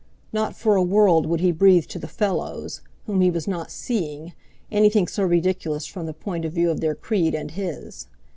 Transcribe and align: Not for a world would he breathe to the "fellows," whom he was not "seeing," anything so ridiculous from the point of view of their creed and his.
Not 0.33 0.55
for 0.57 0.75
a 0.75 0.81
world 0.81 1.27
would 1.27 1.41
he 1.41 1.51
breathe 1.51 1.85
to 1.89 1.99
the 1.99 2.07
"fellows," 2.07 2.81
whom 3.05 3.21
he 3.21 3.29
was 3.29 3.47
not 3.47 3.69
"seeing," 3.69 4.33
anything 4.71 5.05
so 5.05 5.23
ridiculous 5.23 5.85
from 5.85 6.07
the 6.07 6.11
point 6.15 6.43
of 6.43 6.53
view 6.53 6.71
of 6.71 6.79
their 6.79 6.95
creed 6.95 7.35
and 7.35 7.51
his. 7.51 8.07